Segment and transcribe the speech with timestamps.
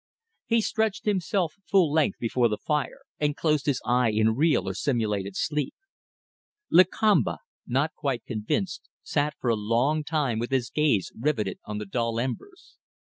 [0.47, 4.73] He stretched himself full length before the fire, and closed his eye in real or
[4.73, 5.75] simulated sleep.
[6.71, 11.85] Lakamba, not quite convinced, sat for a long time with his gaze riveted on the
[11.85, 12.77] dull embers.